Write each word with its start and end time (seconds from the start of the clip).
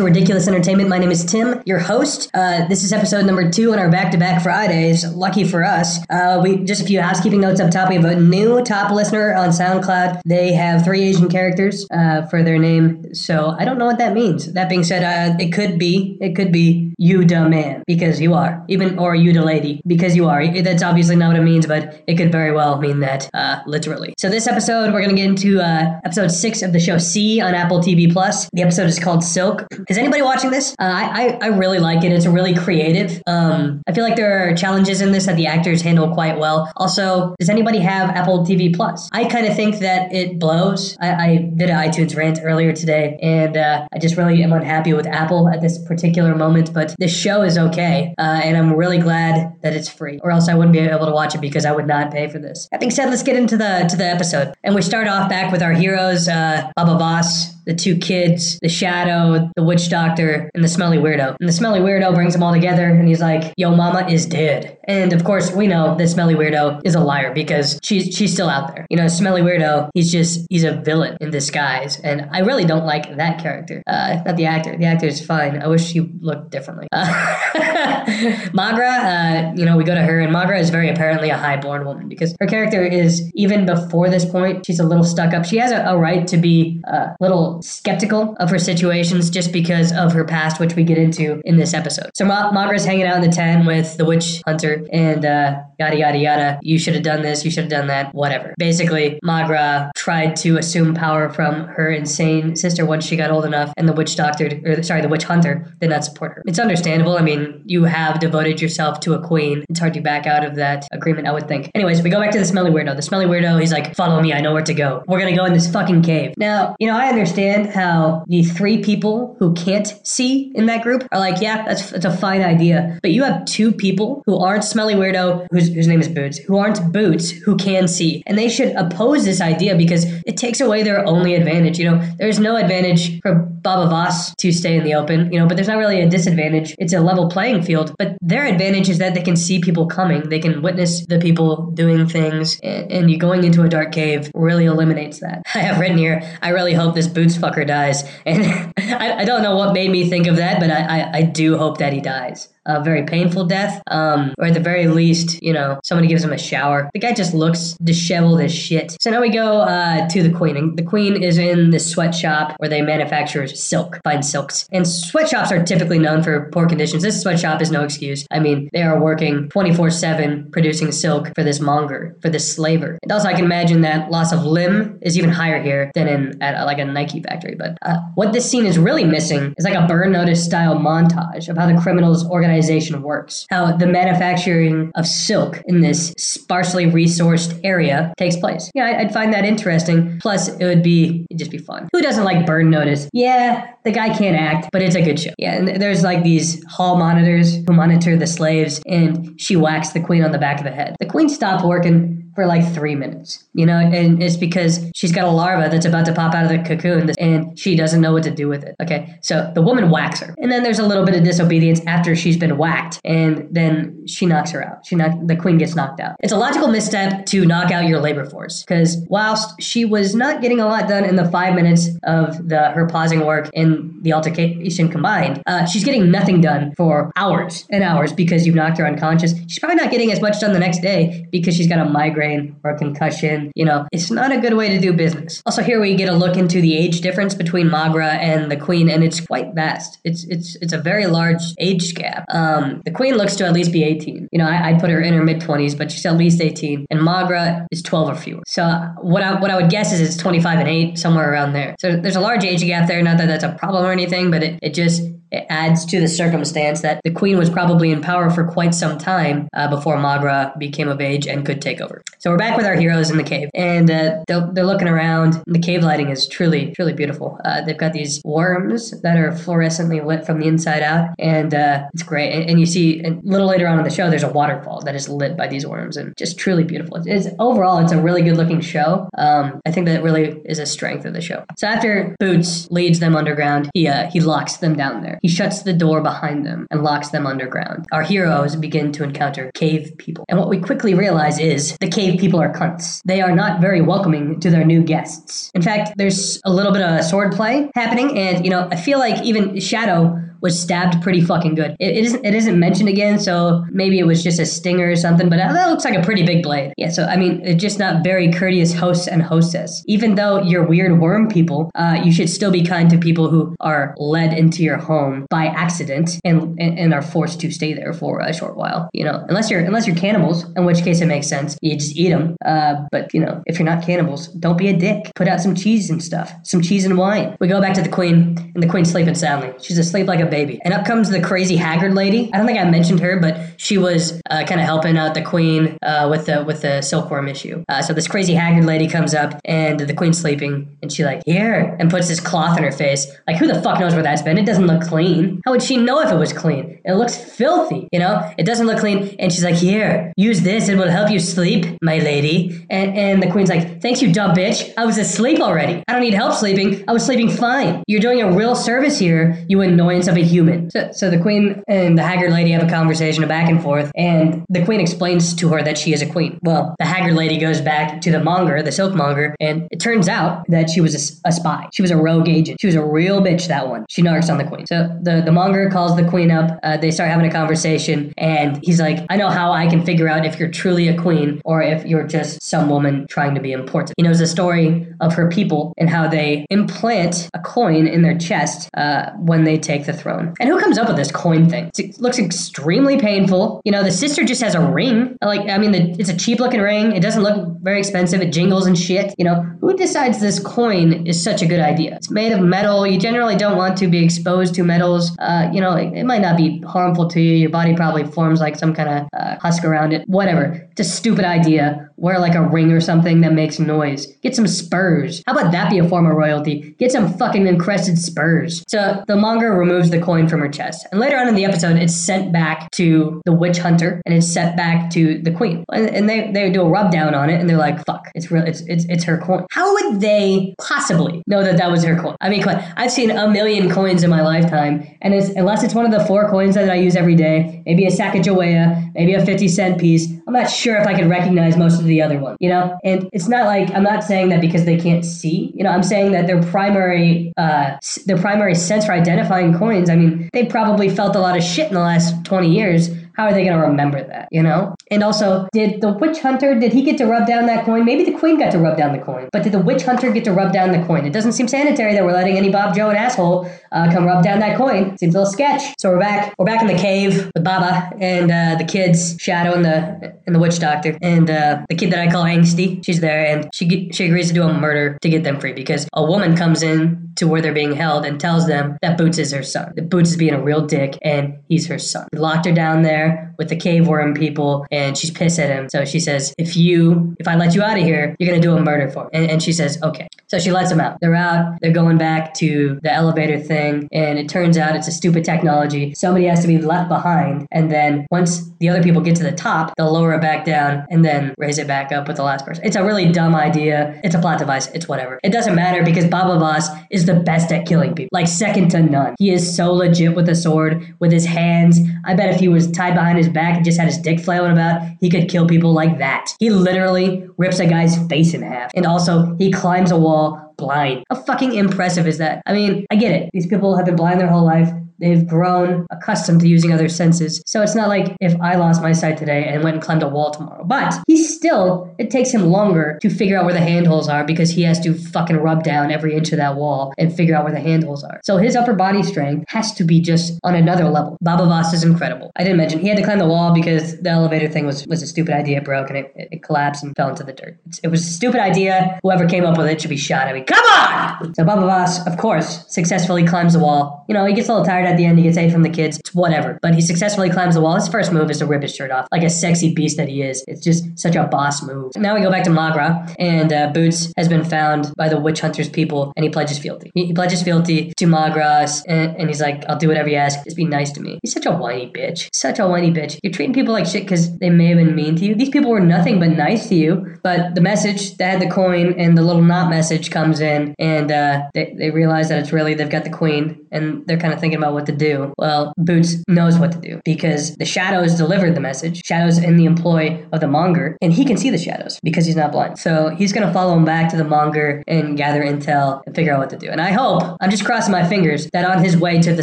to 0.00 0.06
Ridiculous 0.06 0.48
Entertainment. 0.48 0.88
My 0.88 0.98
name 0.98 1.10
is 1.10 1.24
Tim, 1.24 1.62
your 1.66 1.78
host. 1.78 2.30
Uh, 2.32 2.66
this 2.68 2.84
is 2.84 2.92
episode 2.92 3.26
number 3.26 3.50
two 3.50 3.72
on 3.72 3.78
our 3.78 3.90
back-to-back 3.90 4.42
Fridays. 4.42 5.04
Lucky 5.12 5.44
for 5.44 5.62
us, 5.62 5.98
uh, 6.08 6.40
we 6.42 6.64
just 6.64 6.80
a 6.80 6.84
few 6.84 7.02
housekeeping 7.02 7.40
notes 7.40 7.60
up 7.60 7.70
top. 7.70 7.90
We 7.90 7.96
have 7.96 8.04
a 8.06 8.18
new 8.18 8.62
top 8.62 8.92
listener 8.92 9.34
on 9.34 9.50
SoundCloud. 9.50 10.22
They 10.24 10.54
have 10.54 10.84
three 10.84 11.02
Asian 11.02 11.28
characters 11.28 11.86
uh, 11.90 12.26
for 12.28 12.42
their 12.42 12.58
name, 12.58 13.14
so 13.14 13.54
I 13.58 13.66
don't 13.66 13.76
know 13.76 13.84
what 13.84 13.98
that 13.98 14.14
means. 14.14 14.50
That 14.54 14.70
being 14.70 14.84
said, 14.84 15.02
uh, 15.04 15.36
it 15.38 15.52
could 15.52 15.78
be 15.78 16.16
it 16.20 16.34
could 16.34 16.50
be 16.50 16.89
you 17.00 17.24
dumb 17.24 17.50
man 17.50 17.82
because 17.86 18.20
you 18.20 18.34
are, 18.34 18.62
even 18.68 18.98
or 18.98 19.14
you 19.14 19.32
the 19.32 19.42
lady 19.42 19.80
because 19.86 20.14
you 20.14 20.28
are. 20.28 20.46
That's 20.62 20.82
obviously 20.82 21.16
not 21.16 21.28
what 21.28 21.36
it 21.36 21.42
means, 21.42 21.66
but 21.66 22.04
it 22.06 22.16
could 22.16 22.30
very 22.30 22.52
well 22.52 22.78
mean 22.78 23.00
that 23.00 23.28
uh, 23.32 23.60
literally. 23.66 24.14
So 24.18 24.28
this 24.28 24.46
episode, 24.46 24.92
we're 24.92 25.00
gonna 25.00 25.14
get 25.14 25.24
into 25.24 25.60
uh, 25.60 25.98
episode 26.04 26.28
six 26.28 26.60
of 26.60 26.74
the 26.74 26.78
show 26.78 26.98
See 26.98 27.40
on 27.40 27.54
Apple 27.54 27.80
TV 27.80 28.12
Plus. 28.12 28.50
The 28.52 28.60
episode 28.60 28.86
is 28.86 28.98
called 28.98 29.24
Silk. 29.24 29.66
Is 29.88 29.96
anybody 29.96 30.20
watching 30.20 30.50
this? 30.50 30.72
Uh, 30.78 30.84
I, 30.84 31.02
I, 31.02 31.38
I 31.42 31.46
really 31.46 31.78
like 31.78 32.04
it. 32.04 32.12
It's 32.12 32.26
really 32.26 32.54
creative. 32.54 33.22
Um, 33.26 33.82
I 33.88 33.92
feel 33.92 34.04
like 34.04 34.16
there 34.16 34.50
are 34.50 34.54
challenges 34.54 35.00
in 35.00 35.10
this 35.10 35.24
that 35.24 35.36
the 35.36 35.46
actors 35.46 35.80
handle 35.80 36.12
quite 36.12 36.38
well. 36.38 36.70
Also, 36.76 37.34
does 37.38 37.48
anybody 37.48 37.78
have 37.78 38.10
Apple 38.10 38.44
TV 38.44 38.74
Plus? 38.74 39.08
I 39.12 39.24
kind 39.24 39.46
of 39.46 39.56
think 39.56 39.78
that 39.78 40.12
it 40.12 40.38
blows. 40.38 40.98
I, 41.00 41.14
I 41.14 41.36
did 41.56 41.70
an 41.70 41.76
iTunes 41.76 42.14
rant 42.14 42.40
earlier 42.42 42.74
today, 42.74 43.18
and 43.22 43.56
uh, 43.56 43.86
I 43.90 43.98
just 43.98 44.18
really 44.18 44.42
am 44.42 44.52
unhappy 44.52 44.92
with 44.92 45.06
Apple 45.06 45.48
at 45.48 45.62
this 45.62 45.78
particular 45.78 46.34
moment. 46.34 46.74
But 46.74 46.89
this 46.98 47.16
show 47.16 47.42
is 47.42 47.58
okay, 47.58 48.14
uh, 48.18 48.40
and 48.42 48.56
I'm 48.56 48.74
really 48.74 48.98
glad 48.98 49.60
that 49.62 49.72
it's 49.74 49.88
free, 49.88 50.18
or 50.22 50.30
else 50.30 50.48
I 50.48 50.54
wouldn't 50.54 50.72
be 50.72 50.80
able 50.80 51.06
to 51.06 51.12
watch 51.12 51.34
it 51.34 51.40
because 51.40 51.64
I 51.64 51.72
would 51.72 51.86
not 51.86 52.10
pay 52.10 52.28
for 52.28 52.38
this. 52.38 52.68
That 52.70 52.80
being 52.80 52.90
said, 52.90 53.10
let's 53.10 53.22
get 53.22 53.36
into 53.36 53.56
the 53.56 53.86
to 53.88 53.96
the 53.96 54.06
episode, 54.06 54.54
and 54.64 54.74
we 54.74 54.82
start 54.82 55.08
off 55.08 55.28
back 55.28 55.52
with 55.52 55.62
our 55.62 55.72
heroes, 55.72 56.28
uh, 56.28 56.70
Baba 56.76 56.98
Voss, 56.98 57.52
the 57.66 57.74
two 57.74 57.96
kids, 57.96 58.58
the 58.60 58.68
shadow, 58.68 59.50
the 59.56 59.62
witch 59.62 59.88
doctor, 59.88 60.50
and 60.54 60.64
the 60.64 60.68
smelly 60.68 60.98
weirdo. 60.98 61.36
And 61.40 61.48
the 61.48 61.52
smelly 61.52 61.80
weirdo 61.80 62.14
brings 62.14 62.32
them 62.32 62.42
all 62.42 62.52
together 62.52 62.88
and 62.88 63.08
he's 63.08 63.20
like, 63.20 63.52
Yo, 63.56 63.74
mama 63.74 64.08
is 64.08 64.26
dead. 64.26 64.78
And 64.84 65.12
of 65.12 65.24
course, 65.24 65.52
we 65.52 65.66
know 65.66 65.96
the 65.96 66.06
smelly 66.08 66.34
weirdo 66.34 66.80
is 66.84 66.94
a 66.94 67.00
liar 67.00 67.32
because 67.32 67.78
she's 67.82 68.14
she's 68.16 68.32
still 68.32 68.48
out 68.48 68.74
there. 68.74 68.86
You 68.90 68.96
know, 68.96 69.08
smelly 69.08 69.42
weirdo, 69.42 69.90
he's 69.94 70.10
just 70.10 70.46
he's 70.50 70.64
a 70.64 70.80
villain 70.80 71.16
in 71.20 71.30
disguise. 71.30 72.00
And 72.00 72.28
I 72.32 72.40
really 72.40 72.64
don't 72.64 72.86
like 72.86 73.16
that 73.16 73.40
character. 73.42 73.82
Uh, 73.86 74.20
not 74.24 74.36
the 74.36 74.46
actor. 74.46 74.76
The 74.76 74.86
actor 74.86 75.06
is 75.06 75.24
fine. 75.24 75.62
I 75.62 75.68
wish 75.68 75.92
he 75.92 76.00
looked 76.00 76.50
differently. 76.50 76.88
Uh, 76.92 77.06
Maghra, 78.52 79.50
uh, 79.50 79.54
you 79.56 79.64
know, 79.64 79.76
we 79.76 79.84
go 79.84 79.94
to 79.94 80.02
her, 80.02 80.20
and 80.20 80.34
Maghra 80.34 80.58
is 80.58 80.70
very 80.70 80.88
apparently 80.88 81.30
a 81.30 81.36
highborn 81.36 81.84
woman 81.84 82.08
because 82.08 82.34
her 82.40 82.46
character 82.46 82.84
is 82.84 83.30
even 83.34 83.66
before 83.66 84.08
this 84.08 84.24
point, 84.24 84.66
she's 84.66 84.80
a 84.80 84.84
little 84.84 85.04
stuck 85.04 85.34
up. 85.34 85.44
She 85.44 85.58
has 85.58 85.72
a, 85.72 85.82
a 85.84 85.96
right 85.96 86.26
to 86.28 86.36
be 86.36 86.80
a 86.86 86.94
uh, 86.94 87.14
little 87.20 87.62
skeptical 87.62 88.36
of 88.38 88.50
her 88.50 88.58
situations 88.58 89.30
just 89.30 89.52
because 89.52 89.92
of 89.92 90.12
her 90.12 90.24
past, 90.24 90.60
which 90.60 90.74
we 90.74 90.84
get 90.84 90.98
into 90.98 91.40
in 91.44 91.56
this 91.56 91.74
episode. 91.74 92.10
So 92.14 92.24
Ma- 92.24 92.52
Maghra's 92.52 92.84
hanging 92.84 93.06
out 93.06 93.16
in 93.16 93.28
the 93.28 93.34
tent 93.34 93.66
with 93.66 93.96
the 93.96 94.04
witch 94.04 94.42
hunter 94.46 94.86
and 94.92 95.24
uh, 95.24 95.60
yada 95.80 95.96
yada 95.96 96.18
yada. 96.18 96.58
You 96.62 96.78
should 96.78 96.94
have 96.94 97.02
done 97.02 97.22
this. 97.22 97.44
You 97.44 97.50
should 97.50 97.64
have 97.64 97.70
done 97.70 97.88
that. 97.88 98.14
Whatever. 98.14 98.54
Basically, 98.58 99.18
Maghra 99.24 99.90
tried 99.94 100.36
to 100.36 100.58
assume 100.58 100.94
power 100.94 101.28
from 101.28 101.64
her 101.66 101.90
insane 101.90 102.54
sister 102.56 102.84
once 102.86 103.04
she 103.04 103.16
got 103.16 103.30
old 103.30 103.44
enough, 103.44 103.72
and 103.76 103.88
the 103.88 103.92
witch 103.92 104.16
doctor, 104.16 104.48
or 104.64 104.82
sorry, 104.82 105.00
the 105.00 105.08
witch 105.08 105.24
hunter, 105.24 105.66
did 105.80 105.90
not 105.90 106.04
support 106.04 106.34
her. 106.34 106.42
It's 106.46 106.58
understandable. 106.58 107.16
I 107.16 107.22
mean, 107.22 107.62
you 107.64 107.84
have 107.84 108.20
devoted 108.20 108.60
yourself 108.60 109.00
to 109.00 109.14
a 109.14 109.20
queen. 109.20 109.64
It's 109.68 109.80
hard 109.80 109.94
to 109.94 110.00
back 110.00 110.26
out 110.26 110.44
of 110.44 110.54
that 110.56 110.86
agreement, 110.92 111.26
I 111.26 111.32
would 111.32 111.48
think. 111.48 111.70
Anyways, 111.74 112.02
we 112.02 112.10
go 112.10 112.20
back 112.20 112.30
to 112.32 112.38
the 112.38 112.44
smelly 112.44 112.70
weirdo. 112.70 112.94
The 112.94 113.02
smelly 113.02 113.26
weirdo, 113.26 113.58
he's 113.60 113.72
like, 113.72 113.94
"Follow 113.94 114.20
me. 114.20 114.32
I 114.32 114.40
know 114.40 114.52
where 114.52 114.62
to 114.62 114.74
go. 114.74 115.02
We're 115.06 115.18
gonna 115.18 115.36
go 115.36 115.44
in 115.44 115.52
this 115.52 115.70
fucking 115.70 116.02
cave." 116.02 116.34
Now, 116.36 116.76
you 116.78 116.86
know, 116.86 116.96
I 116.96 117.08
understand 117.08 117.70
how 117.70 118.24
the 118.28 118.42
three 118.42 118.82
people 118.82 119.36
who 119.38 119.54
can't 119.54 119.94
see 120.04 120.52
in 120.54 120.66
that 120.66 120.82
group 120.82 121.06
are 121.12 121.18
like, 121.18 121.40
yeah, 121.40 121.64
that's, 121.64 121.90
that's 121.90 122.04
a 122.04 122.16
fine 122.16 122.42
idea. 122.42 122.98
But 123.02 123.12
you 123.12 123.24
have 123.24 123.44
two 123.44 123.72
people 123.72 124.22
who 124.26 124.38
aren't 124.38 124.64
Smelly 124.64 124.94
Weirdo, 124.94 125.46
whose, 125.50 125.69
whose 125.74 125.86
name 125.86 126.00
is 126.00 126.08
Boots, 126.08 126.38
who 126.38 126.56
aren't 126.56 126.92
Boots, 126.92 127.30
who 127.30 127.56
can 127.56 127.88
see. 127.88 128.22
And 128.26 128.36
they 128.36 128.48
should 128.48 128.74
oppose 128.76 129.24
this 129.24 129.40
idea 129.40 129.76
because 129.76 130.04
it 130.26 130.36
takes 130.36 130.60
away 130.60 130.82
their 130.82 131.06
only 131.06 131.34
advantage. 131.34 131.78
You 131.78 131.90
know, 131.90 132.08
there's 132.18 132.38
no 132.38 132.56
advantage 132.56 133.20
for 133.20 133.34
Baba 133.34 133.90
Voss 133.90 134.34
to 134.36 134.52
stay 134.52 134.76
in 134.76 134.84
the 134.84 134.94
open, 134.94 135.32
you 135.32 135.38
know, 135.38 135.46
but 135.46 135.56
there's 135.56 135.68
not 135.68 135.78
really 135.78 136.00
a 136.00 136.08
disadvantage. 136.08 136.74
It's 136.78 136.92
a 136.92 137.00
level 137.00 137.28
playing 137.28 137.62
field. 137.62 137.94
But 137.98 138.16
their 138.20 138.46
advantage 138.46 138.88
is 138.88 138.98
that 138.98 139.14
they 139.14 139.22
can 139.22 139.36
see 139.36 139.60
people 139.60 139.86
coming, 139.86 140.28
they 140.28 140.38
can 140.38 140.62
witness 140.62 141.06
the 141.06 141.18
people 141.18 141.70
doing 141.72 142.06
things, 142.06 142.58
and, 142.62 143.10
you 143.10 143.18
going 143.18 143.44
into 143.44 143.62
a 143.62 143.68
dark 143.68 143.92
cave 143.92 144.30
really 144.34 144.66
eliminates 144.66 145.20
that. 145.20 145.42
I 145.54 145.60
have 145.60 145.80
written 145.80 145.98
here, 145.98 146.22
I 146.42 146.50
really 146.50 146.74
hope 146.74 146.94
this 146.94 147.08
Boots 147.08 147.36
fucker 147.36 147.66
dies. 147.66 148.04
And 148.30 148.72
I, 148.78 149.20
I 149.20 149.24
don't 149.24 149.42
know 149.42 149.56
what 149.56 149.72
made 149.72 149.90
me 149.90 150.08
think 150.08 150.26
of 150.26 150.36
that, 150.36 150.60
but 150.60 150.70
I, 150.70 151.00
I, 151.00 151.10
I 151.18 151.22
do 151.22 151.56
hope 151.56 151.78
that 151.78 151.92
he 151.92 152.00
dies 152.00 152.48
a 152.66 152.82
very 152.82 153.04
painful 153.04 153.44
death, 153.44 153.82
um, 153.90 154.34
or 154.38 154.46
at 154.46 154.54
the 154.54 154.60
very 154.60 154.86
least, 154.86 155.42
you 155.42 155.52
know, 155.52 155.80
somebody 155.84 156.08
gives 156.08 156.24
him 156.24 156.32
a 156.32 156.38
shower. 156.38 156.90
The 156.92 157.00
guy 157.00 157.12
just 157.12 157.34
looks 157.34 157.76
disheveled 157.82 158.40
as 158.40 158.54
shit. 158.54 158.96
So 159.00 159.10
now 159.10 159.20
we 159.20 159.30
go 159.30 159.60
uh, 159.60 160.08
to 160.08 160.22
the 160.22 160.30
queen. 160.30 160.56
And 160.56 160.78
the 160.78 160.82
queen 160.82 161.22
is 161.22 161.38
in 161.38 161.70
this 161.70 161.90
sweatshop 161.90 162.56
where 162.58 162.68
they 162.68 162.82
manufacture 162.82 163.46
silk, 163.46 164.00
fine 164.04 164.22
silks. 164.22 164.68
And 164.72 164.86
sweatshops 164.86 165.50
are 165.52 165.62
typically 165.62 165.98
known 165.98 166.22
for 166.22 166.50
poor 166.50 166.66
conditions. 166.68 167.02
This 167.02 167.20
sweatshop 167.20 167.62
is 167.62 167.70
no 167.70 167.82
excuse. 167.82 168.26
I 168.30 168.40
mean, 168.40 168.68
they 168.72 168.82
are 168.82 169.00
working 169.00 169.48
24 169.48 169.90
7 169.90 170.50
producing 170.52 170.92
silk 170.92 171.32
for 171.34 171.42
this 171.42 171.60
monger, 171.60 172.16
for 172.20 172.28
this 172.28 172.54
slaver. 172.54 172.98
And 173.02 173.12
also, 173.12 173.28
I 173.28 173.34
can 173.34 173.44
imagine 173.44 173.80
that 173.82 174.10
loss 174.10 174.32
of 174.32 174.44
limb 174.44 174.98
is 175.02 175.16
even 175.16 175.30
higher 175.30 175.62
here 175.62 175.90
than 175.94 176.08
in 176.08 176.42
at 176.42 176.64
like 176.64 176.78
a 176.78 176.84
Nike 176.84 177.22
factory. 177.22 177.54
But 177.54 177.78
uh, 177.82 177.96
what 178.14 178.32
this 178.32 178.48
scene 178.48 178.66
is 178.66 178.78
really 178.78 179.04
missing 179.04 179.54
is 179.56 179.64
like 179.64 179.74
a 179.74 179.86
burn 179.86 180.12
notice 180.12 180.44
style 180.44 180.76
montage 180.76 181.48
of 181.48 181.56
how 181.56 181.66
the 181.66 181.80
criminals 181.80 182.26
organize 182.28 182.59
works, 183.02 183.46
how 183.50 183.76
the 183.76 183.86
manufacturing 183.86 184.90
of 184.94 185.06
silk 185.06 185.62
in 185.66 185.80
this 185.80 186.12
sparsely 186.18 186.86
resourced 186.86 187.58
area 187.64 188.12
takes 188.18 188.36
place. 188.36 188.70
Yeah, 188.74 188.98
I'd 188.98 189.12
find 189.12 189.32
that 189.32 189.44
interesting. 189.44 190.18
Plus, 190.20 190.48
it 190.48 190.64
would 190.64 190.82
be 190.82 191.26
it'd 191.30 191.38
just 191.38 191.50
be 191.50 191.58
fun. 191.58 191.88
Who 191.92 192.02
doesn't 192.02 192.24
like 192.24 192.46
burn 192.46 192.70
notice? 192.70 193.08
Yeah, 193.12 193.72
the 193.84 193.92
guy 193.92 194.16
can't 194.16 194.36
act, 194.36 194.68
but 194.72 194.82
it's 194.82 194.96
a 194.96 195.02
good 195.02 195.18
show. 195.18 195.32
Yeah, 195.38 195.54
and 195.54 195.80
there's 195.80 196.02
like 196.02 196.22
these 196.22 196.64
hall 196.66 196.96
monitors 196.96 197.54
who 197.54 197.72
monitor 197.72 198.16
the 198.16 198.26
slaves, 198.26 198.80
and 198.86 199.40
she 199.40 199.56
whacks 199.56 199.90
the 199.90 200.00
queen 200.00 200.22
on 200.22 200.32
the 200.32 200.38
back 200.38 200.58
of 200.58 200.64
the 200.64 200.70
head. 200.70 200.96
The 201.00 201.06
queen 201.06 201.28
stopped 201.28 201.64
working 201.64 202.29
for 202.34 202.46
like 202.46 202.66
three 202.74 202.94
minutes, 202.94 203.44
you 203.54 203.66
know, 203.66 203.78
and 203.78 204.22
it's 204.22 204.36
because 204.36 204.90
she's 204.94 205.12
got 205.12 205.24
a 205.24 205.30
larva 205.30 205.68
that's 205.68 205.86
about 205.86 206.06
to 206.06 206.12
pop 206.12 206.34
out 206.34 206.44
of 206.44 206.50
the 206.50 206.58
cocoon 206.66 207.10
and 207.18 207.58
she 207.58 207.76
doesn't 207.76 208.00
know 208.00 208.12
what 208.12 208.22
to 208.22 208.30
do 208.30 208.48
with 208.48 208.64
it. 208.64 208.76
Okay, 208.80 209.18
so 209.20 209.50
the 209.54 209.62
woman 209.62 209.90
whacks 209.90 210.20
her, 210.20 210.34
and 210.38 210.50
then 210.50 210.62
there's 210.62 210.78
a 210.78 210.86
little 210.86 211.04
bit 211.04 211.16
of 211.16 211.24
disobedience 211.24 211.80
after 211.86 212.14
she's 212.14 212.36
been 212.36 212.56
whacked, 212.56 213.00
and 213.04 213.48
then 213.50 214.06
she 214.06 214.26
knocks 214.26 214.50
her 214.52 214.64
out. 214.64 214.86
She 214.86 214.96
knock, 214.96 215.12
the 215.24 215.36
queen 215.36 215.58
gets 215.58 215.74
knocked 215.74 216.00
out. 216.00 216.16
It's 216.20 216.32
a 216.32 216.36
logical 216.36 216.68
misstep 216.68 217.26
to 217.26 217.44
knock 217.44 217.70
out 217.70 217.86
your 217.86 218.00
labor 218.00 218.24
force 218.24 218.62
because 218.62 218.98
whilst 219.08 219.60
she 219.60 219.84
was 219.84 220.14
not 220.14 220.40
getting 220.40 220.60
a 220.60 220.66
lot 220.66 220.88
done 220.88 221.04
in 221.04 221.16
the 221.16 221.28
five 221.30 221.54
minutes 221.54 221.88
of 222.04 222.48
the 222.48 222.70
her 222.70 222.86
pausing 222.86 223.26
work 223.26 223.50
and 223.54 224.02
the 224.02 224.12
altercation 224.12 224.88
combined, 224.88 225.42
uh, 225.46 225.66
she's 225.66 225.84
getting 225.84 226.10
nothing 226.10 226.40
done 226.40 226.72
for 226.76 227.12
hours 227.16 227.66
and 227.70 227.82
hours 227.82 228.12
because 228.12 228.46
you've 228.46 228.54
knocked 228.54 228.78
her 228.78 228.86
unconscious. 228.86 229.34
She's 229.48 229.58
probably 229.58 229.76
not 229.76 229.90
getting 229.90 230.12
as 230.12 230.20
much 230.20 230.40
done 230.40 230.52
the 230.52 230.58
next 230.58 230.80
day 230.80 231.26
because 231.30 231.56
she's 231.56 231.66
got 231.66 231.84
a 231.84 231.88
migraine 231.90 232.19
migraine 232.20 232.56
or 232.64 232.72
a 232.72 232.78
concussion. 232.78 233.52
You 233.54 233.64
know, 233.64 233.86
it's 233.92 234.10
not 234.10 234.32
a 234.32 234.38
good 234.38 234.54
way 234.54 234.68
to 234.68 234.80
do 234.80 234.92
business. 234.92 235.42
Also, 235.46 235.62
here 235.62 235.80
we 235.80 235.94
get 235.94 236.08
a 236.08 236.14
look 236.14 236.36
into 236.36 236.60
the 236.60 236.76
age 236.76 237.00
difference 237.00 237.34
between 237.34 237.68
Maghra 237.68 238.14
and 238.14 238.50
the 238.50 238.56
Queen, 238.56 238.88
and 238.88 239.02
it's 239.02 239.20
quite 239.20 239.54
vast. 239.54 239.98
It's 240.04 240.24
it's 240.24 240.56
it's 240.56 240.72
a 240.72 240.78
very 240.78 241.06
large 241.06 241.42
age 241.58 241.94
gap. 241.94 242.24
Um, 242.28 242.82
the 242.84 242.90
Queen 242.90 243.14
looks 243.14 243.36
to 243.36 243.46
at 243.46 243.52
least 243.52 243.72
be 243.72 243.84
18. 243.84 244.28
You 244.32 244.38
know, 244.38 244.46
I, 244.46 244.72
would 244.72 244.80
put 244.80 244.90
her 244.90 245.00
in 245.00 245.14
her 245.14 245.24
mid 245.24 245.40
20s, 245.40 245.76
but 245.76 245.90
she's 245.90 246.06
at 246.06 246.16
least 246.16 246.40
18, 246.40 246.86
and 246.90 247.00
Maghra 247.00 247.66
is 247.70 247.82
12 247.82 248.08
or 248.08 248.14
fewer. 248.14 248.42
So 248.46 248.64
what 249.00 249.22
I 249.22 249.40
what 249.40 249.50
I 249.50 249.56
would 249.56 249.70
guess 249.70 249.92
is 249.92 250.00
it's 250.00 250.16
25 250.16 250.60
and 250.60 250.68
8, 250.68 250.98
somewhere 250.98 251.32
around 251.32 251.52
there. 251.52 251.74
So 251.78 251.96
there's 251.96 252.16
a 252.16 252.20
large 252.20 252.44
age 252.44 252.64
gap 252.64 252.88
there. 252.88 253.02
Not 253.02 253.18
that 253.18 253.26
that's 253.26 253.44
a 253.44 253.52
problem 253.52 253.84
or 253.84 253.92
anything, 253.92 254.30
but 254.30 254.42
it, 254.42 254.58
it 254.62 254.74
just 254.74 255.02
it 255.30 255.46
adds 255.48 255.84
to 255.86 256.00
the 256.00 256.08
circumstance 256.08 256.80
that 256.82 257.00
the 257.04 257.10
queen 257.10 257.38
was 257.38 257.50
probably 257.50 257.90
in 257.90 258.00
power 258.00 258.30
for 258.30 258.44
quite 258.44 258.74
some 258.74 258.98
time 258.98 259.48
uh, 259.54 259.68
before 259.68 259.96
Maghra 259.96 260.56
became 260.58 260.88
of 260.88 261.00
age 261.00 261.26
and 261.26 261.46
could 261.46 261.62
take 261.62 261.80
over. 261.80 262.02
So 262.18 262.30
we're 262.30 262.38
back 262.38 262.56
with 262.56 262.66
our 262.66 262.74
heroes 262.74 263.10
in 263.10 263.16
the 263.16 263.22
cave, 263.22 263.48
and 263.54 263.90
uh, 263.90 264.22
they're, 264.26 264.70
looking 264.70 264.88
around. 264.88 265.42
The 265.46 265.58
cave 265.58 265.82
lighting 265.82 266.10
is 266.10 266.28
truly, 266.28 266.72
truly 266.72 266.92
beautiful. 266.92 267.38
Uh, 267.44 267.62
they've 267.62 267.76
got 267.76 267.92
these 267.92 268.20
worms 268.24 268.92
that 269.00 269.16
are 269.16 269.32
fluorescently 269.32 270.04
lit 270.04 270.24
from 270.24 270.38
the 270.38 270.46
inside 270.46 270.82
out, 270.82 271.08
and 271.18 271.52
uh, 271.54 271.88
it's 271.94 272.02
great. 272.02 272.32
And, 272.32 272.50
and, 272.50 272.60
you 272.60 272.66
see, 272.66 273.02
a 273.02 273.18
little 273.22 273.48
later 273.48 273.66
on 273.66 273.78
in 273.78 273.84
the 273.84 273.90
show, 273.90 274.10
there's 274.10 274.22
a 274.22 274.30
waterfall 274.30 274.82
that 274.82 274.94
is 274.94 275.08
lit 275.08 275.36
by 275.36 275.48
these 275.48 275.66
worms, 275.66 275.96
and 275.96 276.14
just 276.16 276.38
truly 276.38 276.62
beautiful. 276.62 276.98
It's, 276.98 277.06
it's 277.06 277.34
overall, 277.38 277.78
it's 277.78 277.92
a 277.92 278.00
really 278.00 278.22
good 278.22 278.36
looking 278.36 278.60
show. 278.60 279.08
Um, 279.16 279.60
I 279.66 279.72
think 279.72 279.86
that 279.86 280.02
really 280.02 280.40
is 280.44 280.58
a 280.58 280.66
strength 280.66 281.04
of 281.04 281.14
the 281.14 281.20
show. 281.20 281.44
So 281.56 281.66
after 281.66 282.14
Boots 282.20 282.70
leads 282.70 283.00
them 283.00 283.16
underground, 283.16 283.70
he 283.74 283.88
uh, 283.88 284.10
he 284.10 284.20
locks 284.20 284.58
them 284.58 284.76
down 284.76 285.02
there. 285.02 285.19
He 285.20 285.28
shuts 285.28 285.62
the 285.62 285.72
door 285.72 286.00
behind 286.00 286.46
them 286.46 286.66
and 286.70 286.82
locks 286.82 287.10
them 287.10 287.26
underground. 287.26 287.86
Our 287.92 288.02
heroes 288.02 288.56
begin 288.56 288.92
to 288.92 289.04
encounter 289.04 289.50
cave 289.54 289.92
people, 289.98 290.24
and 290.28 290.38
what 290.38 290.48
we 290.48 290.60
quickly 290.60 290.94
realize 290.94 291.38
is 291.38 291.76
the 291.80 291.88
cave 291.88 292.20
people 292.20 292.40
are 292.40 292.52
cunts. 292.52 293.00
They 293.04 293.20
are 293.20 293.34
not 293.34 293.60
very 293.60 293.80
welcoming 293.80 294.40
to 294.40 294.50
their 294.50 294.64
new 294.64 294.82
guests. 294.82 295.50
In 295.54 295.62
fact, 295.62 295.92
there's 295.96 296.40
a 296.44 296.52
little 296.52 296.72
bit 296.72 296.82
of 296.82 297.00
swordplay 297.00 297.70
happening, 297.74 298.16
and 298.18 298.44
you 298.44 298.50
know, 298.50 298.68
I 298.70 298.76
feel 298.76 298.98
like 298.98 299.22
even 299.24 299.58
Shadow 299.60 300.20
was 300.42 300.60
stabbed 300.60 301.02
pretty 301.02 301.20
fucking 301.20 301.54
good. 301.54 301.76
It, 301.78 301.96
it 301.96 302.04
isn't 302.04 302.24
it 302.24 302.34
isn't 302.34 302.58
mentioned 302.58 302.88
again, 302.88 303.18
so 303.18 303.64
maybe 303.70 303.98
it 303.98 304.06
was 304.06 304.22
just 304.22 304.38
a 304.38 304.46
stinger 304.46 304.90
or 304.90 304.96
something. 304.96 305.28
But 305.28 305.36
that 305.36 305.68
looks 305.68 305.84
like 305.84 305.94
a 305.94 306.02
pretty 306.02 306.24
big 306.24 306.42
blade. 306.42 306.72
Yeah. 306.76 306.90
So 306.90 307.04
I 307.04 307.16
mean, 307.16 307.40
it's 307.44 307.60
just 307.60 307.78
not 307.78 308.02
very 308.04 308.32
courteous 308.32 308.72
hosts 308.72 309.06
and 309.06 309.22
hostess. 309.22 309.82
Even 309.86 310.14
though 310.14 310.42
you're 310.42 310.66
weird 310.66 311.00
worm 311.00 311.28
people, 311.28 311.70
uh, 311.74 312.00
you 312.02 312.12
should 312.12 312.30
still 312.30 312.50
be 312.50 312.64
kind 312.64 312.90
to 312.90 312.98
people 312.98 313.28
who 313.28 313.54
are 313.60 313.94
led 313.98 314.32
into 314.32 314.62
your 314.62 314.78
home 314.78 315.26
by 315.30 315.46
accident 315.46 316.18
and, 316.24 316.58
and, 316.58 316.78
and 316.78 316.94
are 316.94 317.02
forced 317.02 317.40
to 317.40 317.50
stay 317.50 317.74
there 317.74 317.92
for 317.92 318.20
a 318.20 318.32
short 318.32 318.56
while. 318.56 318.88
You 318.92 319.04
know, 319.04 319.24
unless 319.28 319.50
you're 319.50 319.60
unless 319.60 319.86
you're 319.86 319.96
cannibals, 319.96 320.44
in 320.56 320.64
which 320.64 320.82
case 320.82 321.00
it 321.00 321.06
makes 321.06 321.28
sense. 321.28 321.56
You 321.60 321.76
just 321.76 321.96
eat 321.96 322.10
them. 322.10 322.36
Uh, 322.44 322.76
but 322.90 323.12
you 323.12 323.20
know, 323.20 323.42
if 323.46 323.58
you're 323.58 323.66
not 323.66 323.84
cannibals, 323.84 324.28
don't 324.28 324.58
be 324.58 324.68
a 324.68 324.76
dick. 324.76 325.10
Put 325.14 325.28
out 325.28 325.40
some 325.40 325.54
cheese 325.54 325.90
and 325.90 326.02
stuff, 326.02 326.32
some 326.42 326.62
cheese 326.62 326.84
and 326.84 326.96
wine. 326.96 327.36
We 327.40 327.48
go 327.48 327.60
back 327.60 327.74
to 327.74 327.82
the 327.82 327.88
queen, 327.88 328.52
and 328.54 328.62
the 328.62 328.68
queen's 328.68 328.90
sleeping 328.90 329.14
soundly. 329.14 329.52
She's 329.60 329.78
asleep 329.78 330.06
like 330.06 330.20
a 330.20 330.29
baby. 330.30 330.60
And 330.64 330.74
up 330.74 330.84
comes 330.84 331.10
the 331.10 331.20
crazy 331.20 331.56
haggard 331.56 331.94
lady. 331.94 332.30
I 332.32 332.38
don't 332.38 332.46
think 332.46 332.58
I 332.58 332.64
mentioned 332.64 333.00
her, 333.00 333.18
but 333.18 333.60
she 333.60 333.78
was 333.78 334.20
uh, 334.30 334.44
kind 334.44 334.60
of 334.60 334.66
helping 334.66 334.96
out 334.96 335.14
the 335.14 335.22
queen 335.22 335.78
uh, 335.82 336.08
with 336.10 336.26
the 336.26 336.44
with 336.44 336.62
the 336.62 336.82
silkworm 336.82 337.28
issue. 337.28 337.64
Uh, 337.68 337.82
so 337.82 337.92
this 337.92 338.08
crazy 338.08 338.34
haggard 338.34 338.64
lady 338.64 338.88
comes 338.88 339.14
up, 339.14 339.40
and 339.44 339.80
the 339.80 339.94
queen's 339.94 340.18
sleeping, 340.18 340.76
and 340.82 340.92
she 340.92 341.04
like 341.04 341.22
here 341.24 341.76
and 341.78 341.90
puts 341.90 342.08
this 342.08 342.20
cloth 342.20 342.58
in 342.58 342.64
her 342.64 342.72
face. 342.72 343.06
Like 343.26 343.36
who 343.36 343.46
the 343.46 343.60
fuck 343.62 343.80
knows 343.80 343.94
where 343.94 344.02
that's 344.02 344.22
been? 344.22 344.38
It 344.38 344.46
doesn't 344.46 344.66
look 344.66 344.82
clean. 344.82 345.40
How 345.44 345.52
would 345.52 345.62
she 345.62 345.76
know 345.76 346.00
if 346.00 346.10
it 346.10 346.16
was 346.16 346.32
clean? 346.32 346.80
It 346.84 346.94
looks 346.94 347.16
filthy. 347.16 347.88
You 347.92 347.98
know, 347.98 348.32
it 348.38 348.44
doesn't 348.44 348.66
look 348.66 348.78
clean. 348.78 349.16
And 349.18 349.32
she's 349.32 349.44
like, 349.44 349.54
here, 349.54 350.12
use 350.16 350.42
this. 350.42 350.68
It 350.68 350.76
will 350.76 350.90
help 350.90 351.10
you 351.10 351.18
sleep, 351.18 351.78
my 351.82 351.98
lady. 351.98 352.66
And 352.70 352.96
and 352.96 353.22
the 353.22 353.30
queen's 353.30 353.50
like, 353.50 353.80
thanks 353.80 354.02
you 354.02 354.12
dumb 354.12 354.34
bitch. 354.34 354.72
I 354.76 354.84
was 354.84 354.98
asleep 354.98 355.40
already. 355.40 355.82
I 355.86 355.92
don't 355.92 356.02
need 356.02 356.14
help 356.14 356.34
sleeping. 356.34 356.84
I 356.88 356.92
was 356.92 357.04
sleeping 357.04 357.30
fine. 357.30 357.82
You're 357.86 358.00
doing 358.00 358.20
a 358.22 358.32
real 358.32 358.54
service 358.54 358.98
here, 358.98 359.44
you 359.48 359.60
annoyance 359.60 360.08
of 360.08 360.16
a 360.20 360.24
human. 360.24 360.70
So, 360.70 360.90
so 360.92 361.10
the 361.10 361.18
queen 361.18 361.62
and 361.68 361.98
the 361.98 362.02
haggard 362.02 362.32
lady 362.32 362.50
have 362.52 362.62
a 362.62 362.70
conversation, 362.70 363.24
a 363.24 363.26
back 363.26 363.48
and 363.48 363.62
forth, 363.62 363.90
and 363.94 364.44
the 364.48 364.64
queen 364.64 364.80
explains 364.80 365.34
to 365.34 365.48
her 365.48 365.62
that 365.62 365.78
she 365.78 365.92
is 365.92 366.02
a 366.02 366.06
queen. 366.06 366.38
Well, 366.42 366.74
the 366.78 366.84
haggard 366.84 367.14
lady 367.14 367.38
goes 367.38 367.60
back 367.60 368.00
to 368.02 368.10
the 368.10 368.22
monger, 368.22 368.62
the 368.62 368.72
silk 368.72 368.94
monger, 368.94 369.34
and 369.40 369.68
it 369.70 369.80
turns 369.80 370.08
out 370.08 370.44
that 370.48 370.70
she 370.70 370.80
was 370.80 370.94
a, 371.24 371.28
a 371.28 371.32
spy. 371.32 371.68
She 371.72 371.82
was 371.82 371.90
a 371.90 371.96
rogue 371.96 372.28
agent. 372.28 372.60
She 372.60 372.66
was 372.66 372.76
a 372.76 372.84
real 372.84 373.20
bitch, 373.20 373.48
that 373.48 373.68
one. 373.68 373.86
She 373.88 374.02
narks 374.02 374.30
on 374.30 374.38
the 374.38 374.44
queen. 374.44 374.66
So 374.66 374.88
the, 375.02 375.22
the 375.24 375.32
monger 375.32 375.70
calls 375.70 375.96
the 375.96 376.06
queen 376.08 376.30
up. 376.30 376.58
Uh, 376.62 376.76
they 376.76 376.90
start 376.90 377.10
having 377.10 377.26
a 377.26 377.32
conversation, 377.32 378.12
and 378.16 378.58
he's 378.62 378.80
like, 378.80 379.04
I 379.08 379.16
know 379.16 379.28
how 379.28 379.52
I 379.52 379.66
can 379.66 379.84
figure 379.84 380.08
out 380.08 380.26
if 380.26 380.38
you're 380.38 380.50
truly 380.50 380.88
a 380.88 380.96
queen 381.00 381.40
or 381.44 381.62
if 381.62 381.84
you're 381.84 382.06
just 382.06 382.42
some 382.42 382.68
woman 382.68 383.06
trying 383.08 383.34
to 383.34 383.40
be 383.40 383.52
important. 383.52 383.94
He 383.96 384.02
knows 384.02 384.18
the 384.18 384.26
story 384.26 384.86
of 385.00 385.14
her 385.14 385.28
people 385.28 385.74
and 385.78 385.88
how 385.88 386.08
they 386.08 386.46
implant 386.50 387.28
a 387.34 387.38
coin 387.38 387.86
in 387.86 388.02
their 388.02 388.18
chest 388.18 388.68
uh, 388.76 389.10
when 389.12 389.44
they 389.44 389.58
take 389.58 389.86
the 389.86 389.92
throne. 389.92 390.09
And 390.18 390.48
who 390.48 390.58
comes 390.58 390.78
up 390.78 390.88
with 390.88 390.96
this 390.96 391.10
coin 391.10 391.48
thing? 391.48 391.70
It 391.78 392.00
looks 392.00 392.18
extremely 392.18 392.98
painful. 392.98 393.60
You 393.64 393.72
know, 393.72 393.82
the 393.82 393.92
sister 393.92 394.24
just 394.24 394.42
has 394.42 394.54
a 394.54 394.60
ring. 394.60 395.16
Like, 395.22 395.48
I 395.48 395.58
mean, 395.58 395.72
the, 395.72 395.90
it's 395.98 396.10
a 396.10 396.16
cheap 396.16 396.40
looking 396.40 396.60
ring. 396.60 396.92
It 396.92 397.00
doesn't 397.00 397.22
look 397.22 397.58
very 397.60 397.78
expensive. 397.78 398.20
It 398.20 398.32
jingles 398.32 398.66
and 398.66 398.78
shit. 398.78 399.14
You 399.18 399.24
know, 399.24 399.42
who 399.60 399.76
decides 399.76 400.20
this 400.20 400.38
coin 400.38 401.06
is 401.06 401.22
such 401.22 401.42
a 401.42 401.46
good 401.46 401.60
idea? 401.60 401.96
It's 401.96 402.10
made 402.10 402.32
of 402.32 402.40
metal. 402.40 402.86
You 402.86 402.98
generally 402.98 403.36
don't 403.36 403.56
want 403.56 403.76
to 403.78 403.88
be 403.88 404.04
exposed 404.04 404.54
to 404.54 404.62
metals. 404.62 405.16
Uh, 405.18 405.50
you 405.52 405.60
know, 405.60 405.76
it, 405.76 405.92
it, 405.94 406.04
might 406.04 406.22
not 406.22 406.36
be 406.36 406.60
harmful 406.62 407.08
to 407.08 407.20
you. 407.20 407.34
Your 407.34 407.50
body 407.50 407.74
probably 407.74 408.04
forms 408.04 408.40
like 408.40 408.56
some 408.56 408.74
kind 408.74 408.88
of 408.88 409.08
uh, 409.12 409.38
husk 409.38 409.64
around 409.64 409.92
it. 409.92 410.08
Whatever. 410.08 410.68
It's 410.72 410.80
a 410.80 410.84
stupid 410.84 411.24
idea. 411.24 411.89
Wear 412.00 412.18
like 412.18 412.34
a 412.34 412.42
ring 412.42 412.72
or 412.72 412.80
something 412.80 413.20
that 413.20 413.32
makes 413.32 413.58
noise. 413.58 414.06
Get 414.22 414.34
some 414.34 414.46
spurs. 414.46 415.22
How 415.26 415.32
about 415.32 415.52
that 415.52 415.70
be 415.70 415.78
a 415.78 415.88
form 415.88 416.06
of 416.06 416.16
royalty? 416.16 416.74
Get 416.78 416.92
some 416.92 417.12
fucking 417.12 417.46
encrusted 417.46 417.98
spurs. 417.98 418.64
So 418.68 419.04
the 419.06 419.16
monger 419.16 419.52
removes 419.52 419.90
the 419.90 420.00
coin 420.00 420.28
from 420.28 420.40
her 420.40 420.48
chest. 420.48 420.86
And 420.90 421.00
later 421.00 421.18
on 421.18 421.28
in 421.28 421.34
the 421.34 421.44
episode, 421.44 421.76
it's 421.76 421.94
sent 421.94 422.32
back 422.32 422.70
to 422.72 423.20
the 423.24 423.32
witch 423.32 423.58
hunter 423.58 424.00
and 424.06 424.14
it's 424.14 424.26
sent 424.26 424.56
back 424.56 424.90
to 424.90 425.18
the 425.22 425.30
queen. 425.30 425.64
And, 425.72 425.88
and 425.90 426.08
they, 426.08 426.30
they 426.32 426.50
do 426.50 426.62
a 426.62 426.68
rub 426.68 426.90
down 426.90 427.14
on 427.14 427.30
it 427.30 427.40
and 427.40 427.48
they're 427.48 427.56
like, 427.56 427.84
fuck, 427.84 428.10
it's 428.14 428.30
real, 428.30 428.44
it's, 428.44 428.62
it's, 428.62 428.84
it's 428.86 429.04
her 429.04 429.18
coin. 429.18 429.46
How 429.50 429.72
would 429.74 430.00
they 430.00 430.54
possibly 430.58 431.22
know 431.26 431.42
that 431.44 431.58
that 431.58 431.70
was 431.70 431.84
her 431.84 431.96
coin? 432.00 432.16
I 432.20 432.28
mean, 432.28 432.42
I've 432.48 432.90
seen 432.90 433.10
a 433.10 433.28
million 433.28 433.70
coins 433.70 434.02
in 434.02 434.10
my 434.10 434.22
lifetime, 434.22 434.86
and 435.02 435.14
it's, 435.14 435.28
unless 435.30 435.62
it's 435.62 435.74
one 435.74 435.84
of 435.84 435.92
the 435.92 436.04
four 436.06 436.30
coins 436.30 436.54
that 436.54 436.70
I 436.70 436.74
use 436.74 436.96
every 436.96 437.14
day, 437.14 437.62
maybe 437.66 437.86
a 437.86 437.90
Sacagawea, 437.90 438.92
maybe 438.94 439.14
a 439.14 439.24
50 439.24 439.48
cent 439.48 439.80
piece, 439.80 440.08
I'm 440.30 440.40
not 440.42 440.48
sure 440.48 440.76
if 440.76 440.86
I 440.86 440.94
could 440.94 441.10
recognize 441.10 441.56
most 441.56 441.80
of 441.80 441.86
the 441.86 442.00
other 442.00 442.20
ones, 442.20 442.36
you 442.38 442.48
know? 442.48 442.78
And 442.84 443.10
it's 443.12 443.26
not 443.26 443.46
like, 443.46 443.68
I'm 443.74 443.82
not 443.82 444.04
saying 444.04 444.28
that 444.28 444.40
because 444.40 444.64
they 444.64 444.76
can't 444.76 445.04
see, 445.04 445.52
you 445.56 445.64
know, 445.64 445.70
I'm 445.70 445.82
saying 445.82 446.12
that 446.12 446.28
their 446.28 446.40
primary, 446.40 447.32
uh, 447.36 447.76
their 448.06 448.16
primary 448.16 448.54
sense 448.54 448.86
for 448.86 448.92
identifying 448.92 449.58
coins, 449.58 449.90
I 449.90 449.96
mean, 449.96 450.30
they 450.32 450.46
probably 450.46 450.88
felt 450.88 451.16
a 451.16 451.18
lot 451.18 451.36
of 451.36 451.42
shit 451.42 451.66
in 451.66 451.74
the 451.74 451.80
last 451.80 452.24
20 452.24 452.48
years 452.48 452.90
how 453.20 453.26
are 453.26 453.34
they 453.34 453.44
going 453.44 453.54
to 453.54 453.66
remember 453.66 454.02
that, 454.02 454.28
you 454.32 454.42
know? 454.42 454.74
And 454.90 455.02
also, 455.02 455.46
did 455.52 455.82
the 455.82 455.92
witch 455.92 456.20
hunter, 456.20 456.58
did 456.58 456.72
he 456.72 456.82
get 456.82 456.96
to 456.98 457.04
rub 457.04 457.26
down 457.26 457.44
that 457.46 457.66
coin? 457.66 457.84
Maybe 457.84 458.02
the 458.10 458.18
queen 458.18 458.38
got 458.38 458.50
to 458.52 458.58
rub 458.58 458.78
down 458.78 458.96
the 458.96 459.02
coin, 459.02 459.28
but 459.30 459.42
did 459.42 459.52
the 459.52 459.58
witch 459.58 459.82
hunter 459.82 460.10
get 460.10 460.24
to 460.24 460.32
rub 460.32 460.54
down 460.54 460.72
the 460.72 460.82
coin? 460.86 461.04
It 461.04 461.12
doesn't 461.12 461.32
seem 461.32 461.46
sanitary 461.46 461.92
that 461.92 462.02
we're 462.02 462.14
letting 462.14 462.38
any 462.38 462.48
Bob 462.48 462.74
Joe 462.74 462.88
and 462.88 462.96
asshole 462.96 463.46
uh, 463.72 463.92
come 463.92 464.06
rub 464.06 464.24
down 464.24 464.40
that 464.40 464.56
coin. 464.56 464.96
Seems 464.96 465.14
a 465.14 465.18
little 465.18 465.30
sketch. 465.30 465.62
So 465.78 465.90
we're 465.90 466.00
back. 466.00 466.34
We're 466.38 466.46
back 466.46 466.62
in 466.62 466.66
the 466.66 466.78
cave 466.78 467.30
with 467.34 467.44
Baba 467.44 467.90
and 468.00 468.30
uh, 468.30 468.56
the 468.56 468.64
kids, 468.64 469.16
Shadow 469.20 469.52
and 469.52 469.66
the 469.66 470.14
and 470.26 470.34
the 470.34 470.38
witch 470.38 470.58
doctor, 470.58 470.96
and 471.02 471.28
uh, 471.28 471.62
the 471.68 471.74
kid 471.74 471.92
that 471.92 471.98
I 471.98 472.10
call 472.10 472.24
Angsty. 472.24 472.84
She's 472.84 473.00
there, 473.00 473.26
and 473.26 473.50
she 473.52 473.90
she 473.92 474.06
agrees 474.06 474.28
to 474.28 474.34
do 474.34 474.44
a 474.44 474.52
murder 474.52 474.98
to 475.02 475.08
get 475.10 475.24
them 475.24 475.38
free 475.38 475.52
because 475.52 475.86
a 475.92 476.04
woman 476.04 476.36
comes 476.36 476.62
in 476.62 477.12
to 477.16 477.26
where 477.26 477.42
they're 477.42 477.52
being 477.52 477.72
held 477.72 478.06
and 478.06 478.18
tells 478.18 478.46
them 478.46 478.78
that 478.82 478.96
Boots 478.96 479.18
is 479.18 479.32
her 479.32 479.42
son. 479.42 479.72
That 479.76 479.90
Boots 479.90 480.10
is 480.10 480.16
being 480.16 480.34
a 480.34 480.42
real 480.42 480.64
dick, 480.64 480.98
and 481.02 481.38
he's 481.48 481.66
her 481.66 481.78
son. 481.78 482.08
He 482.12 482.18
locked 482.18 482.46
her 482.46 482.52
down 482.52 482.82
there 482.82 483.09
with 483.38 483.48
the 483.48 483.56
cave 483.56 483.88
worm 483.88 484.14
people 484.14 484.66
and 484.70 484.96
she's 484.96 485.10
pissed 485.10 485.38
at 485.38 485.48
him. 485.48 485.68
So 485.68 485.84
she 485.84 485.98
says, 486.00 486.34
if 486.36 486.56
you, 486.56 487.16
if 487.18 487.26
I 487.26 487.36
let 487.36 487.54
you 487.54 487.62
out 487.62 487.78
of 487.78 487.84
here, 487.84 488.14
you're 488.18 488.28
going 488.28 488.40
to 488.40 488.46
do 488.46 488.54
a 488.54 488.60
murder 488.60 488.90
for 488.90 489.04
me. 489.04 489.10
And, 489.14 489.30
and 489.30 489.42
she 489.42 489.52
says, 489.52 489.78
okay. 489.82 490.08
So 490.28 490.38
she 490.38 490.52
lets 490.52 490.70
them 490.70 490.80
out. 490.80 491.00
They're 491.00 491.14
out. 491.14 491.58
They're 491.60 491.72
going 491.72 491.98
back 491.98 492.34
to 492.34 492.78
the 492.82 492.92
elevator 492.92 493.40
thing. 493.40 493.88
And 493.92 494.18
it 494.18 494.28
turns 494.28 494.56
out 494.56 494.76
it's 494.76 494.88
a 494.88 494.92
stupid 494.92 495.24
technology. 495.24 495.94
Somebody 495.94 496.26
has 496.26 496.42
to 496.42 496.48
be 496.48 496.58
left 496.58 496.88
behind. 496.88 497.48
And 497.50 497.70
then 497.70 498.06
once 498.10 498.48
the 498.60 498.68
other 498.68 498.82
people 498.82 499.00
get 499.00 499.16
to 499.16 499.22
the 499.22 499.32
top, 499.32 499.74
they'll 499.76 499.92
lower 499.92 500.12
it 500.12 500.20
back 500.20 500.44
down 500.44 500.86
and 500.90 501.04
then 501.04 501.34
raise 501.38 501.58
it 501.58 501.66
back 501.66 501.92
up 501.92 502.06
with 502.06 502.16
the 502.16 502.22
last 502.22 502.44
person. 502.44 502.64
It's 502.64 502.76
a 502.76 502.84
really 502.84 503.10
dumb 503.10 503.34
idea. 503.34 503.98
It's 504.04 504.14
a 504.14 504.18
plot 504.18 504.38
device. 504.38 504.68
It's 504.68 504.86
whatever. 504.86 505.18
It 505.24 505.30
doesn't 505.30 505.54
matter 505.54 505.82
because 505.82 506.06
Baba 506.06 506.38
Voss 506.38 506.68
is 506.90 507.06
the 507.06 507.14
best 507.14 507.50
at 507.52 507.66
killing 507.66 507.94
people. 507.94 508.10
Like 508.12 508.28
second 508.28 508.70
to 508.70 508.82
none. 508.82 509.14
He 509.18 509.30
is 509.30 509.56
so 509.56 509.72
legit 509.72 510.14
with 510.14 510.28
a 510.28 510.34
sword, 510.34 510.94
with 511.00 511.10
his 511.10 511.24
hands. 511.24 511.80
I 512.04 512.14
bet 512.14 512.32
if 512.34 512.40
he 512.40 512.48
was 512.48 512.70
tied 512.70 512.94
behind 513.00 513.16
his 513.16 513.28
back 513.30 513.56
and 513.56 513.64
just 513.64 513.78
had 513.78 513.86
his 513.86 513.98
dick 513.98 514.20
flailing 514.20 514.52
about, 514.52 514.82
he 515.00 515.08
could 515.08 515.28
kill 515.28 515.46
people 515.46 515.72
like 515.72 515.98
that. 515.98 516.34
He 516.38 516.50
literally 516.50 517.26
rips 517.38 517.58
a 517.58 517.66
guy's 517.66 517.96
face 518.08 518.34
in 518.34 518.42
half. 518.42 518.70
And 518.74 518.84
also, 518.86 519.34
he 519.36 519.50
climbs 519.50 519.90
a 519.90 519.96
wall 519.96 520.54
blind. 520.58 521.04
How 521.08 521.16
fucking 521.16 521.54
impressive 521.54 522.06
is 522.06 522.18
that? 522.18 522.42
I 522.44 522.52
mean, 522.52 522.86
I 522.90 522.96
get 522.96 523.12
it. 523.12 523.30
These 523.32 523.46
people 523.46 523.74
have 523.76 523.86
been 523.86 523.96
blind 523.96 524.20
their 524.20 524.28
whole 524.28 524.44
life. 524.44 524.70
They've 525.00 525.26
grown 525.26 525.86
accustomed 525.90 526.40
to 526.42 526.48
using 526.48 526.72
other 526.72 526.88
senses. 526.88 527.42
So 527.46 527.62
it's 527.62 527.74
not 527.74 527.88
like 527.88 528.16
if 528.20 528.38
I 528.40 528.56
lost 528.56 528.82
my 528.82 528.92
sight 528.92 529.16
today 529.16 529.44
and 529.48 529.64
went 529.64 529.74
and 529.74 529.82
climbed 529.82 530.02
a 530.02 530.08
wall 530.08 530.30
tomorrow. 530.30 530.64
But 530.64 530.94
he 531.06 531.16
still, 531.22 531.94
it 531.98 532.10
takes 532.10 532.30
him 532.30 532.42
longer 532.46 532.98
to 533.02 533.10
figure 533.10 533.38
out 533.38 533.44
where 533.44 533.54
the 533.54 533.60
handholds 533.60 534.08
are 534.08 534.24
because 534.24 534.50
he 534.50 534.62
has 534.62 534.78
to 534.80 534.94
fucking 534.94 535.36
rub 535.36 535.64
down 535.64 535.90
every 535.90 536.14
inch 536.14 536.32
of 536.32 536.38
that 536.38 536.56
wall 536.56 536.92
and 536.98 537.14
figure 537.14 537.34
out 537.34 537.44
where 537.44 537.52
the 537.52 537.60
handholds 537.60 538.04
are. 538.04 538.20
So 538.24 538.36
his 538.36 538.56
upper 538.56 538.74
body 538.74 539.02
strength 539.02 539.44
has 539.48 539.72
to 539.74 539.84
be 539.84 540.00
just 540.00 540.38
on 540.44 540.54
another 540.54 540.84
level. 540.84 541.16
Baba 541.20 541.46
Voss 541.46 541.72
is 541.72 541.84
incredible. 541.84 542.30
I 542.36 542.42
didn't 542.42 542.58
mention 542.58 542.80
he 542.80 542.88
had 542.88 542.98
to 542.98 543.04
climb 543.04 543.18
the 543.18 543.26
wall 543.26 543.54
because 543.54 544.00
the 544.00 544.10
elevator 544.10 544.48
thing 544.48 544.66
was, 544.66 544.86
was 544.86 545.02
a 545.02 545.06
stupid 545.06 545.34
idea. 545.34 545.58
It 545.58 545.64
broke 545.64 545.88
and 545.88 545.98
it, 545.98 546.12
it 546.14 546.42
collapsed 546.42 546.82
and 546.82 546.94
fell 546.94 547.08
into 547.08 547.24
the 547.24 547.32
dirt. 547.32 547.58
It's, 547.66 547.78
it 547.80 547.88
was 547.88 548.06
a 548.06 548.10
stupid 548.10 548.40
idea. 548.40 548.98
Whoever 549.02 549.26
came 549.26 549.44
up 549.44 549.56
with 549.56 549.66
it 549.66 549.80
should 549.80 549.90
be 549.90 549.96
shot. 549.96 550.28
I 550.28 550.32
mean, 550.32 550.44
come 550.44 550.64
on! 550.64 551.34
So 551.34 551.44
Baba 551.44 551.62
Voss, 551.62 552.06
of 552.06 552.16
course, 552.16 552.64
successfully 552.68 553.26
climbs 553.26 553.54
the 553.54 553.58
wall. 553.58 554.04
You 554.08 554.14
know, 554.14 554.26
he 554.26 554.34
gets 554.34 554.48
a 554.48 554.52
little 554.52 554.66
tired 554.66 554.89
at 554.90 554.96
the 554.96 555.04
end. 555.04 555.18
He 555.18 555.24
gets 555.24 555.36
aid 555.36 555.52
from 555.52 555.62
the 555.62 555.70
kids. 555.70 555.98
It's 555.98 556.14
whatever. 556.14 556.58
But 556.62 556.74
he 556.74 556.80
successfully 556.80 557.30
climbs 557.30 557.54
the 557.54 557.60
wall. 557.60 557.74
His 557.74 557.88
first 557.88 558.12
move 558.12 558.30
is 558.30 558.38
to 558.38 558.46
rip 558.46 558.62
his 558.62 558.74
shirt 558.74 558.90
off, 558.90 559.06
like 559.12 559.22
a 559.22 559.30
sexy 559.30 559.74
beast 559.74 559.96
that 559.96 560.08
he 560.08 560.22
is. 560.22 560.44
It's 560.46 560.62
just 560.62 560.98
such 560.98 561.16
a 561.16 561.24
boss 561.24 561.62
move. 561.62 561.92
Now 561.96 562.14
we 562.14 562.20
go 562.20 562.30
back 562.30 562.44
to 562.44 562.50
Maghra, 562.50 563.14
and 563.18 563.52
uh, 563.52 563.68
Boots 563.72 564.12
has 564.16 564.28
been 564.28 564.44
found 564.44 564.92
by 564.96 565.08
the 565.08 565.20
witch 565.20 565.40
hunters 565.40 565.68
people, 565.68 566.12
and 566.16 566.24
he 566.24 566.30
pledges 566.30 566.58
fealty. 566.58 566.90
He, 566.94 567.06
he 567.06 567.12
pledges 567.12 567.42
fealty 567.42 567.92
to 567.96 568.04
Maghra, 568.06 568.82
and, 568.86 569.16
and, 569.16 569.28
he's 569.28 569.40
like, 569.40 569.64
"I'll 569.68 569.78
do 569.78 569.88
whatever 569.88 570.08
you 570.08 570.16
ask. 570.16 570.42
Just 570.44 570.56
be 570.56 570.64
nice 570.64 570.92
to 570.92 571.00
me." 571.00 571.18
He's 571.22 571.32
such 571.32 571.46
a 571.46 571.52
whiny 571.52 571.90
bitch. 571.90 572.28
Such 572.32 572.58
a 572.58 572.66
whiny 572.66 572.90
bitch. 572.90 573.18
You're 573.22 573.32
treating 573.32 573.54
people 573.54 573.72
like 573.72 573.86
shit 573.86 574.02
because 574.02 574.36
they 574.38 574.50
may 574.50 574.66
have 574.66 574.78
been 574.78 574.94
mean 574.94 575.16
to 575.16 575.24
you. 575.24 575.34
These 575.34 575.50
people 575.50 575.70
were 575.70 575.80
nothing 575.80 576.18
but 576.18 576.30
nice 576.30 576.68
to 576.68 576.74
you. 576.74 577.18
But 577.22 577.54
the 577.54 577.60
message 577.60 578.16
that 578.16 578.30
had 578.30 578.40
the 578.40 578.50
coin 578.52 578.98
and 578.98 579.16
the 579.16 579.22
little 579.22 579.42
not 579.42 579.70
message 579.70 580.10
comes 580.10 580.40
in, 580.40 580.74
and 580.78 581.10
uh, 581.10 581.42
they, 581.54 581.74
they 581.76 581.90
realize 581.90 582.28
that 582.28 582.38
it's 582.38 582.52
really 582.52 582.74
they've 582.74 582.90
got 582.90 583.04
the 583.04 583.10
queen, 583.10 583.66
and 583.70 584.06
they're 584.06 584.18
kind 584.18 584.32
of 584.32 584.40
thinking 584.40 584.58
about 584.58 584.72
what 584.72 584.79
what 584.80 584.86
to 584.86 584.96
do. 584.96 585.32
Well, 585.38 585.72
Boots 585.76 586.16
knows 586.26 586.58
what 586.58 586.72
to 586.72 586.78
do 586.78 587.00
because 587.04 587.56
the 587.56 587.64
shadows 587.64 588.14
delivered 588.14 588.54
the 588.54 588.60
message. 588.60 589.02
Shadows 589.04 589.38
in 589.38 589.56
the 589.56 589.66
employ 589.66 590.24
of 590.32 590.40
the 590.40 590.48
monger, 590.48 590.96
and 591.02 591.12
he 591.12 591.24
can 591.24 591.36
see 591.36 591.50
the 591.50 591.58
shadows 591.58 592.00
because 592.02 592.26
he's 592.26 592.36
not 592.36 592.52
blind. 592.52 592.78
So 592.78 593.10
he's 593.10 593.32
gonna 593.32 593.52
follow 593.52 593.76
him 593.76 593.84
back 593.84 594.10
to 594.10 594.16
the 594.16 594.24
monger 594.24 594.82
and 594.86 595.16
gather 595.16 595.42
intel 595.42 596.02
and 596.06 596.14
figure 596.14 596.32
out 596.32 596.40
what 596.40 596.50
to 596.50 596.56
do. 596.56 596.68
And 596.68 596.80
I 596.80 596.92
hope, 596.92 597.22
I'm 597.40 597.50
just 597.50 597.64
crossing 597.64 597.92
my 597.92 598.08
fingers, 598.08 598.48
that 598.52 598.64
on 598.64 598.82
his 598.82 598.96
way 598.96 599.20
to 599.20 599.34
the 599.34 599.42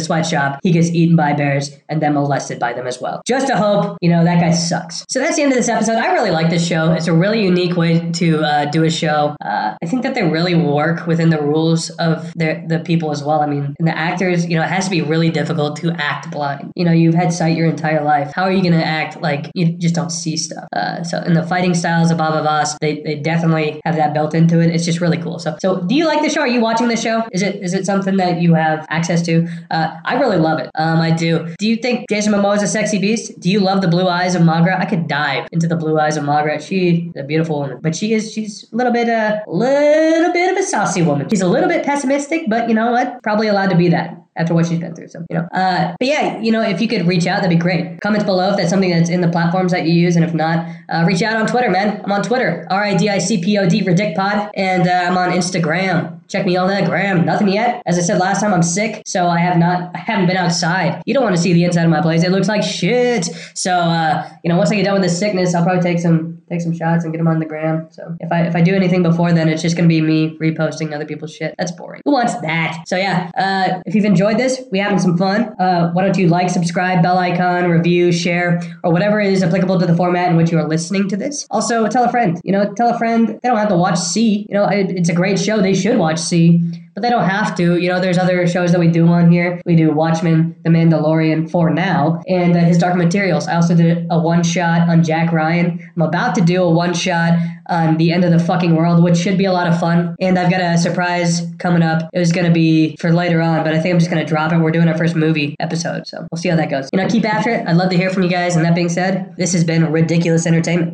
sweatshop, 0.00 0.60
he 0.62 0.72
gets 0.72 0.88
eaten 0.90 1.16
by 1.16 1.32
bears 1.32 1.76
and 1.88 2.02
then 2.02 2.14
molested 2.14 2.58
by 2.58 2.72
them 2.72 2.86
as 2.86 3.00
well. 3.00 3.22
Just 3.26 3.50
a 3.50 3.56
hope, 3.56 3.98
you 4.00 4.08
know, 4.08 4.24
that 4.24 4.40
guy 4.40 4.50
sucks. 4.50 5.04
So 5.08 5.20
that's 5.20 5.36
the 5.36 5.42
end 5.42 5.52
of 5.52 5.58
this 5.58 5.68
episode. 5.68 5.96
I 5.96 6.12
really 6.12 6.30
like 6.30 6.50
this 6.50 6.66
show. 6.66 6.92
It's 6.92 7.06
a 7.06 7.12
really 7.12 7.42
unique 7.42 7.76
way 7.76 8.10
to 8.12 8.40
uh, 8.40 8.64
do 8.66 8.84
a 8.84 8.90
show. 8.90 9.36
Uh, 9.44 9.76
I 9.82 9.86
think 9.86 10.02
that 10.02 10.14
they 10.14 10.22
really 10.22 10.54
work 10.54 11.06
within 11.06 11.30
the 11.30 11.40
rules 11.40 11.90
of 11.90 12.32
their, 12.34 12.64
the 12.66 12.80
people 12.80 13.10
as 13.10 13.22
well. 13.22 13.40
I 13.40 13.46
mean, 13.46 13.74
and 13.78 13.88
the 13.88 13.96
actors, 13.96 14.46
you 14.46 14.56
know, 14.56 14.62
it 14.62 14.68
has 14.68 14.84
to 14.84 14.90
be 14.90 15.02
really 15.02 15.17
difficult 15.26 15.76
to 15.78 15.90
act 15.92 16.30
blind. 16.30 16.72
You 16.76 16.84
know, 16.84 16.92
you've 16.92 17.14
had 17.14 17.32
sight 17.32 17.56
your 17.56 17.66
entire 17.66 18.02
life. 18.02 18.32
How 18.34 18.44
are 18.44 18.52
you 18.52 18.62
going 18.62 18.78
to 18.78 18.84
act 18.84 19.20
like 19.20 19.50
you 19.54 19.72
just 19.72 19.94
don't 19.94 20.10
see 20.10 20.36
stuff? 20.36 20.68
Uh, 20.72 21.02
so 21.02 21.20
in 21.22 21.34
the 21.34 21.42
fighting 21.42 21.74
styles 21.74 22.10
of 22.10 22.18
Baba 22.18 22.42
Voss, 22.42 22.78
they, 22.78 23.00
they 23.02 23.16
definitely 23.16 23.80
have 23.84 23.96
that 23.96 24.14
built 24.14 24.34
into 24.34 24.60
it. 24.60 24.70
It's 24.74 24.84
just 24.84 25.00
really 25.00 25.18
cool. 25.18 25.38
So, 25.38 25.56
so 25.60 25.82
do 25.82 25.94
you 25.94 26.06
like 26.06 26.22
the 26.22 26.30
show? 26.30 26.42
Are 26.42 26.48
you 26.48 26.60
watching 26.60 26.88
the 26.88 26.96
show? 26.96 27.24
Is 27.32 27.42
it 27.42 27.56
is 27.56 27.74
it 27.74 27.84
something 27.84 28.16
that 28.16 28.40
you 28.40 28.54
have 28.54 28.86
access 28.90 29.22
to? 29.22 29.48
Uh, 29.70 29.96
I 30.04 30.18
really 30.18 30.36
love 30.36 30.58
it. 30.60 30.70
Um, 30.74 31.00
I 31.00 31.10
do. 31.10 31.54
Do 31.58 31.66
you 31.66 31.76
think 31.76 32.08
Jason 32.08 32.32
Momoa 32.32 32.56
is 32.56 32.62
a 32.62 32.68
sexy 32.68 32.98
beast? 32.98 33.38
Do 33.40 33.50
you 33.50 33.60
love 33.60 33.82
the 33.82 33.88
blue 33.88 34.08
eyes 34.08 34.34
of 34.34 34.42
Maghra? 34.42 34.78
I 34.78 34.84
could 34.84 35.08
dive 35.08 35.48
into 35.52 35.66
the 35.66 35.76
blue 35.76 35.98
eyes 35.98 36.16
of 36.16 36.24
Maghra. 36.24 36.60
She's 36.60 37.12
a 37.16 37.24
beautiful 37.24 37.60
woman, 37.60 37.78
but 37.82 37.94
she 37.94 38.14
is 38.14 38.32
she's 38.32 38.70
a 38.72 38.76
little 38.76 38.92
bit 38.92 39.08
a 39.08 39.42
uh, 39.46 39.50
little 39.50 40.32
bit 40.32 40.52
of 40.52 40.58
a 40.58 40.62
saucy 40.62 41.02
woman. 41.02 41.28
She's 41.28 41.42
a 41.42 41.48
little 41.48 41.68
bit 41.68 41.84
pessimistic, 41.84 42.42
but 42.48 42.68
you 42.68 42.74
know 42.74 42.92
what? 42.92 43.22
Probably 43.22 43.48
allowed 43.48 43.70
to 43.70 43.76
be 43.76 43.88
that 43.88 44.16
after 44.38 44.54
what 44.54 44.66
she's 44.66 44.78
been 44.78 44.94
through. 44.94 45.08
So, 45.08 45.24
you 45.28 45.36
know, 45.36 45.48
uh, 45.52 45.94
but 45.98 46.08
yeah, 46.08 46.40
you 46.40 46.50
know, 46.50 46.62
if 46.62 46.80
you 46.80 46.88
could 46.88 47.06
reach 47.06 47.26
out, 47.26 47.42
that'd 47.42 47.50
be 47.50 47.56
great. 47.56 48.00
Comments 48.00 48.24
below 48.24 48.50
if 48.50 48.56
that's 48.56 48.70
something 48.70 48.90
that's 48.90 49.10
in 49.10 49.20
the 49.20 49.28
platforms 49.28 49.72
that 49.72 49.86
you 49.86 49.92
use. 49.92 50.16
And 50.16 50.24
if 50.24 50.32
not, 50.32 50.66
uh, 50.88 51.04
reach 51.06 51.22
out 51.22 51.36
on 51.36 51.46
Twitter, 51.46 51.70
man. 51.70 52.00
I'm 52.04 52.12
on 52.12 52.22
Twitter, 52.22 52.66
R 52.70 52.84
I 52.84 52.94
D 52.94 53.10
I 53.10 53.18
C 53.18 53.42
P 53.42 53.58
O 53.58 53.68
D, 53.68 53.82
Ridicpod. 53.82 54.50
And 54.54 54.88
uh, 54.88 55.06
I'm 55.08 55.18
on 55.18 55.30
Instagram. 55.30 56.14
Check 56.28 56.44
me 56.46 56.56
on 56.56 56.68
that 56.68 56.84
gram. 56.84 57.24
Nothing 57.24 57.48
yet. 57.48 57.82
As 57.86 57.98
I 57.98 58.02
said 58.02 58.18
last 58.18 58.40
time, 58.40 58.52
I'm 58.52 58.62
sick, 58.62 59.02
so 59.06 59.28
I 59.28 59.38
have 59.38 59.56
not, 59.56 59.90
I 59.94 59.98
haven't 59.98 60.26
been 60.26 60.36
outside. 60.36 61.02
You 61.06 61.14
don't 61.14 61.22
want 61.22 61.34
to 61.34 61.40
see 61.40 61.54
the 61.54 61.64
inside 61.64 61.84
of 61.84 61.90
my 61.90 62.02
place. 62.02 62.22
It 62.22 62.30
looks 62.30 62.48
like 62.48 62.62
shit. 62.62 63.30
So, 63.54 63.72
uh, 63.72 64.28
you 64.44 64.50
know, 64.50 64.58
once 64.58 64.70
I 64.70 64.74
get 64.74 64.84
done 64.84 64.92
with 64.92 65.02
this 65.02 65.18
sickness, 65.18 65.54
I'll 65.54 65.64
probably 65.64 65.82
take 65.82 65.98
some 66.00 66.37
take 66.48 66.60
some 66.60 66.72
shots 66.72 67.04
and 67.04 67.12
get 67.12 67.18
them 67.18 67.28
on 67.28 67.38
the 67.38 67.46
gram. 67.46 67.88
So 67.90 68.16
if 68.20 68.30
I 68.32 68.42
if 68.42 68.56
I 68.56 68.60
do 68.60 68.74
anything 68.74 69.02
before 69.02 69.32
then, 69.32 69.48
it's 69.48 69.62
just 69.62 69.76
gonna 69.76 69.88
be 69.88 70.00
me 70.00 70.36
reposting 70.38 70.92
other 70.94 71.04
people's 71.04 71.34
shit. 71.34 71.54
That's 71.58 71.72
boring. 71.72 72.02
Who 72.04 72.12
wants 72.12 72.34
that? 72.40 72.84
So 72.86 72.96
yeah, 72.96 73.30
uh, 73.36 73.80
if 73.86 73.94
you've 73.94 74.04
enjoyed 74.04 74.38
this, 74.38 74.62
we 74.70 74.78
having 74.78 74.98
some 74.98 75.16
fun. 75.16 75.54
Uh, 75.58 75.90
why 75.92 76.04
don't 76.04 76.16
you 76.16 76.28
like, 76.28 76.50
subscribe, 76.50 77.02
bell 77.02 77.18
icon, 77.18 77.70
review, 77.70 78.12
share, 78.12 78.60
or 78.84 78.92
whatever 78.92 79.20
is 79.20 79.42
applicable 79.42 79.78
to 79.80 79.86
the 79.86 79.96
format 79.96 80.30
in 80.30 80.36
which 80.36 80.50
you 80.50 80.58
are 80.58 80.68
listening 80.68 81.08
to 81.08 81.16
this. 81.16 81.46
Also, 81.50 81.86
tell 81.88 82.04
a 82.04 82.10
friend. 82.10 82.40
You 82.44 82.52
know, 82.52 82.72
tell 82.74 82.88
a 82.88 82.98
friend. 82.98 83.28
They 83.28 83.48
don't 83.48 83.58
have 83.58 83.68
to 83.68 83.76
watch 83.76 83.98
See. 83.98 84.46
You 84.48 84.54
know, 84.54 84.64
it, 84.66 84.90
it's 84.90 85.08
a 85.08 85.14
great 85.14 85.38
show. 85.38 85.60
They 85.60 85.74
should 85.74 85.98
watch 85.98 86.18
See 86.18 86.62
but 86.98 87.02
they 87.02 87.10
don't 87.10 87.28
have 87.28 87.54
to. 87.54 87.76
You 87.76 87.88
know, 87.88 88.00
there's 88.00 88.18
other 88.18 88.44
shows 88.48 88.72
that 88.72 88.80
we 88.80 88.88
do 88.88 89.06
on 89.06 89.30
here. 89.30 89.62
We 89.64 89.76
do 89.76 89.92
Watchmen, 89.92 90.56
The 90.64 90.70
Mandalorian 90.70 91.48
for 91.48 91.70
now, 91.70 92.20
and 92.26 92.56
uh, 92.56 92.60
his 92.60 92.76
Dark 92.76 92.96
Materials. 92.96 93.46
I 93.46 93.54
also 93.54 93.76
did 93.76 94.08
a 94.10 94.18
one 94.18 94.42
shot 94.42 94.88
on 94.88 95.04
Jack 95.04 95.30
Ryan. 95.30 95.78
I'm 95.94 96.02
about 96.02 96.34
to 96.34 96.40
do 96.40 96.60
a 96.60 96.68
one 96.68 96.92
shot 96.92 97.38
on 97.68 97.98
the 97.98 98.12
end 98.12 98.24
of 98.24 98.32
the 98.32 98.38
fucking 98.38 98.74
world, 98.74 99.02
which 99.02 99.16
should 99.16 99.38
be 99.38 99.44
a 99.44 99.52
lot 99.52 99.68
of 99.68 99.78
fun. 99.78 100.16
And 100.20 100.38
I've 100.38 100.50
got 100.50 100.60
a 100.60 100.76
surprise 100.78 101.42
coming 101.58 101.82
up. 101.82 102.08
It 102.12 102.18
was 102.18 102.32
going 102.32 102.46
to 102.46 102.52
be 102.52 102.96
for 102.96 103.12
later 103.12 103.40
on, 103.40 103.62
but 103.62 103.74
I 103.74 103.78
think 103.78 103.92
I'm 103.92 103.98
just 103.98 104.10
going 104.10 104.24
to 104.24 104.28
drop 104.28 104.52
it. 104.52 104.58
We're 104.58 104.70
doing 104.70 104.88
our 104.88 104.96
first 104.96 105.14
movie 105.14 105.54
episode, 105.60 106.06
so 106.06 106.26
we'll 106.32 106.40
see 106.40 106.48
how 106.48 106.56
that 106.56 106.70
goes. 106.70 106.88
You 106.92 106.98
know, 106.98 107.06
keep 107.08 107.24
after 107.24 107.50
it. 107.50 107.66
I'd 107.68 107.76
love 107.76 107.90
to 107.90 107.96
hear 107.96 108.10
from 108.10 108.22
you 108.22 108.30
guys. 108.30 108.56
And 108.56 108.64
that 108.64 108.74
being 108.74 108.88
said, 108.88 109.34
this 109.36 109.52
has 109.52 109.64
been 109.64 109.92
ridiculous 109.92 110.46
entertainment. 110.46 110.86